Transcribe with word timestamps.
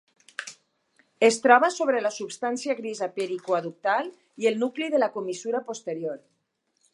Es 1.27 1.35
troba 1.43 1.69
sobre 1.75 2.01
la 2.05 2.11
substància 2.15 2.77
grisa 2.79 3.09
periaqüeductal 3.19 4.09
i 4.45 4.49
el 4.53 4.59
nucli 4.65 4.89
de 4.97 5.03
la 5.05 5.11
comissura 5.19 5.63
posterior. 5.69 6.19